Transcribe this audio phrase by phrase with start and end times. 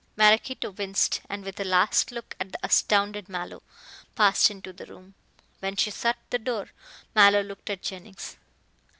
[0.17, 3.61] Maraquito winced, and with a last look at the astounded Mallow,
[4.15, 5.13] passed into the room.
[5.59, 6.71] When she shut the door
[7.13, 8.37] Mallow looked at Jennings.